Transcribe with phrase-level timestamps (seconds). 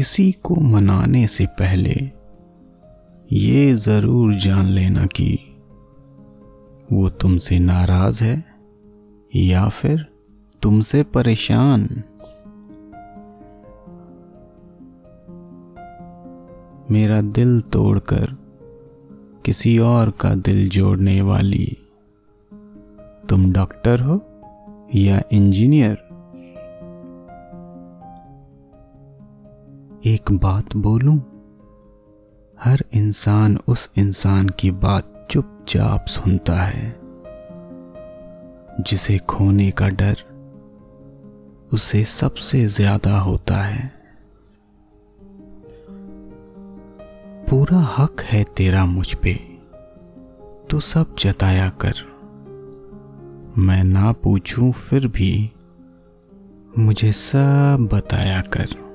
[0.00, 2.10] किसी को मनाने से पहले
[3.32, 5.58] ये ज़रूर जान लेना कि
[6.92, 8.44] वो तुमसे नाराज़ है
[9.36, 10.06] या फिर
[10.62, 12.04] तुमसे परेशान।
[16.90, 18.36] मेरा दिल तोड़कर
[19.44, 21.78] किसी और का दिल जोड़ने वाली
[23.28, 24.20] तुम डॉक्टर हो
[24.94, 26.09] या इंजीनियर?
[30.10, 31.16] एक बात बोलूँ?
[32.58, 36.96] हर इंसान उस इंसान की बात चुपचाप सुनता है,
[38.80, 40.24] जिसे खोने का डर
[41.72, 43.86] उसे सबसे ज़्यादा होता है।
[47.50, 49.34] पूरा हक है तेरा मुझ पे
[50.70, 52.04] तो सब जताया कर।
[53.58, 55.50] मैं ना पूछूँ फिर भी
[56.78, 58.89] मुझे सब बताया कर।